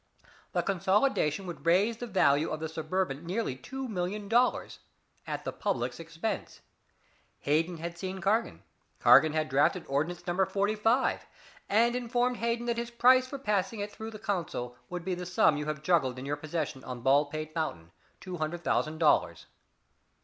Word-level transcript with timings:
The 0.53 0.63
consolidation 0.63 1.45
would 1.45 1.63
raise 1.63 1.97
the 1.97 2.07
value 2.07 2.49
of 2.49 2.59
the 2.59 2.67
Suburban 2.67 3.23
nearly 3.23 3.55
two 3.55 3.87
million 3.87 4.27
dollars 4.27 4.79
at 5.27 5.45
the 5.45 5.51
public's 5.53 5.99
expense. 5.99 6.61
Hayden 7.41 7.77
had 7.77 7.99
seen 7.99 8.19
Cargan. 8.19 8.63
Cargan 8.99 9.33
had 9.33 9.47
drafted 9.47 9.85
Ordinance 9.87 10.25
Number 10.25 10.47
45, 10.47 11.27
and 11.69 11.95
informed 11.95 12.37
Hayden 12.37 12.65
that 12.65 12.77
his 12.79 12.89
price 12.89 13.27
for 13.27 13.37
passing 13.37 13.79
it 13.79 13.91
through 13.91 14.09
the 14.09 14.17
council 14.17 14.75
would 14.89 15.05
be 15.05 15.13
the 15.13 15.27
sum 15.27 15.55
you 15.55 15.65
have 15.65 15.83
juggled 15.83 16.17
in 16.17 16.25
your 16.25 16.35
possession 16.35 16.83
on 16.83 17.01
Baldpate 17.01 17.53
Mountain 17.53 17.91
two 18.19 18.37
hundred 18.37 18.63
thousand 18.63 18.97
dollars." 18.97 19.45